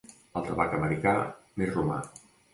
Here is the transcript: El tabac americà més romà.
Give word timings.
El 0.39 0.47
tabac 0.47 0.73
americà 0.77 1.13
més 1.63 1.77
romà. 1.77 2.01